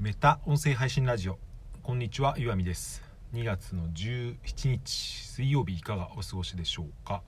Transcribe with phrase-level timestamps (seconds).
[0.00, 1.40] メタ音声配信ラジオ。
[1.82, 3.02] こんにちは岩見です。
[3.34, 4.36] 2月の17
[4.68, 7.20] 日水曜日いかがお過ごしでしょうか？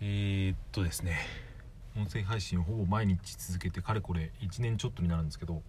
[0.00, 1.18] えー、っとですね。
[1.96, 5.60] 音声配信をほぼ毎日続けてかれこれ1年ちょっとになるんですけど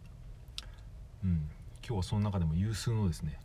[1.23, 1.49] うん
[1.83, 3.39] 今日はその中でも有数のですね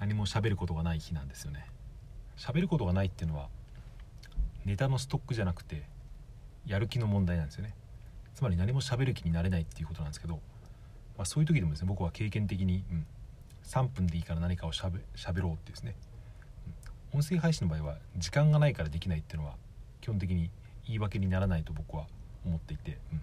[0.00, 1.66] 何も喋ることがない日なんですよね。
[2.38, 3.50] 喋ることがないっていうのは
[4.64, 5.82] ネタのストックじゃなくて
[6.64, 7.74] やる気の問題なんですよね
[8.36, 10.34] つまり何も喋る気になれないっていうことなんですけど、
[11.16, 13.06] まあ、そういう時でもですね僕は経験的に、うん、
[13.64, 15.96] 3分でいいから何かをしゃべろうってですね、
[17.14, 19.54] うん、音声配信の場合は時間がないからできないっていうのは
[20.02, 20.50] 基本的に
[20.86, 22.04] 言い訳にならないと僕は
[22.44, 23.20] 思っていて、うん、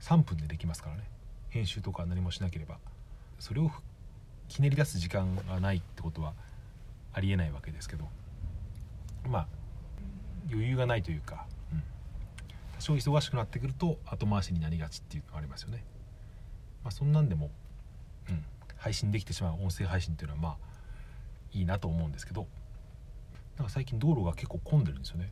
[0.00, 1.04] 3分でできますからね。
[1.50, 2.78] 編集とか何もしなければ
[3.38, 3.70] それを
[4.48, 6.32] ひねり出す時間がないってことは
[7.12, 8.08] ありえないわけですけど
[9.28, 9.46] まあ
[10.50, 11.46] 余裕がないというか、
[12.82, 15.84] 少忙しくなってくると後回しになりがちっていうのがありますよね。
[16.82, 17.50] まあ、そんなんでも、
[18.28, 18.44] うん、
[18.76, 20.56] 配信できてしまう音声配信っていうのはまあ
[21.52, 22.48] いいなと思うんですけど
[23.56, 25.30] なんか最近道路が結構混んでるんですよね。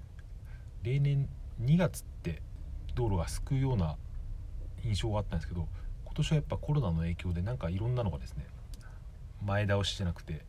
[0.84, 1.28] 例年
[1.60, 2.40] 2月って
[2.94, 3.96] 道路がすくうような
[4.84, 5.66] 印象があったんですけど
[6.04, 8.46] 今年はやっぱコロナの影響でなんかいろんなのがですね
[9.44, 10.44] 前倒しじゃなくて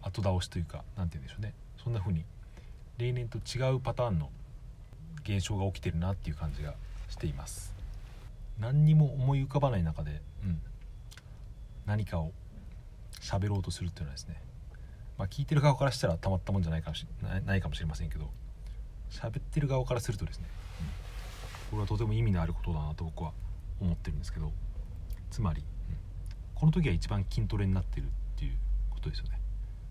[0.00, 2.24] 後倒しというか何て言うんでしょうねそんな風に
[2.98, 4.30] 例年と違うパターンの
[5.26, 6.74] 現象が起きてるなっていう感じが
[7.08, 7.74] しています。
[8.60, 10.60] 何にも思い浮かばない中で、うん、
[11.84, 12.32] 何かを
[13.20, 14.40] 喋ろうとするっていうのはですね、
[15.18, 17.06] まあ、聞いてる側からしたらたまったもんじゃないかもし
[17.44, 18.30] ないかもしれませんけど
[19.10, 20.46] 喋ってる側からするとですね、
[20.80, 20.86] うん、
[21.70, 23.32] これはとても意味のあることだなと僕は
[23.80, 24.52] 思ってるんですけど
[25.30, 25.96] つまり、うん、
[26.54, 28.52] この時は一番筋トレになってるっていう
[28.90, 29.40] ことですよね。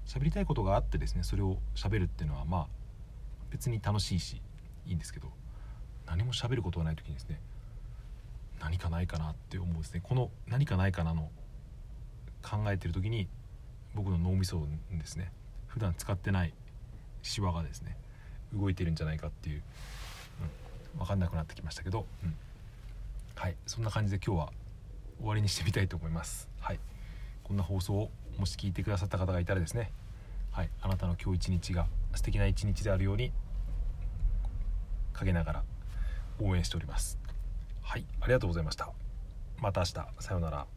[0.05, 2.67] 喋りたいことがあってですねそれを喋るっていうのはまあ
[3.49, 4.39] 別に楽しいし
[4.87, 5.29] いいんですけど
[6.05, 7.39] 何も喋ることがない時にですね
[8.59, 10.01] 何かないかなって思うですね。
[10.03, 11.29] この何かないかなの
[12.41, 13.27] 考えてる時に
[13.93, 15.31] 僕の脳みそですね
[15.67, 16.53] 普段使ってない
[17.21, 17.97] シワがですね
[18.53, 19.63] 動いてるんじゃないかっていう、
[20.93, 22.35] うん、分かんなくなってきましたけど、うん、
[23.35, 24.49] はいそんな感じで今日は
[25.19, 26.49] 終わりにしてみたいと思います。
[26.59, 26.79] はい
[27.43, 29.91] こんな放送をもし聞いてくださった方がいたらですね
[30.51, 33.31] はいあなたの今日一日が素敵な一日であるように
[35.19, 35.63] 陰ながら
[36.39, 37.19] 応援しております。
[37.81, 38.89] はいありがとうございました。
[39.57, 39.93] また明日。
[40.19, 40.65] さようなら。